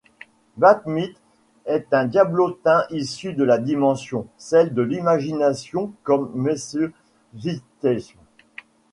[0.57, 1.15] Bat-Mite
[1.67, 6.87] est un diablotin issue de la dimension, celle de l'imagination, comme Mr
[7.35, 8.17] Mxyztplk.